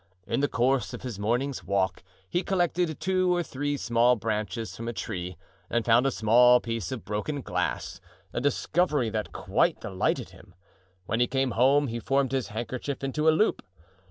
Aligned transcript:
In 0.25 0.39
the 0.39 0.47
course 0.47 0.95
of 0.95 1.03
his 1.03 1.19
morning's 1.19 1.63
walk 1.63 2.01
he 2.27 2.41
collected 2.41 2.99
two 2.99 3.35
or 3.35 3.43
three 3.43 3.77
small 3.77 4.15
branches 4.15 4.75
from 4.75 4.87
a 4.87 4.93
tree 4.93 5.37
and 5.69 5.85
found 5.85 6.07
a 6.07 6.11
small 6.11 6.59
piece 6.59 6.91
of 6.91 7.05
broken 7.05 7.41
glass, 7.41 8.01
a 8.33 8.41
discovery 8.41 9.11
that 9.11 9.31
quite 9.31 9.79
delighted 9.79 10.31
him. 10.31 10.55
When 11.05 11.19
he 11.19 11.27
came 11.27 11.51
home 11.51 11.85
he 11.85 11.99
formed 11.99 12.31
his 12.31 12.47
handkerchief 12.47 13.03
into 13.03 13.29
a 13.29 13.29
loop. 13.29 13.61